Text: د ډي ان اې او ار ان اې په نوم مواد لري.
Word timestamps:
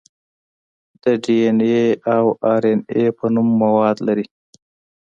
د 1.01 1.03
ډي 1.23 1.37
ان 1.49 1.59
اې 1.69 1.85
او 2.15 2.25
ار 2.53 2.63
ان 2.71 2.79
اې 2.95 3.05
په 3.17 3.25
نوم 3.33 3.47
مواد 3.61 3.97
لري. 4.07 4.25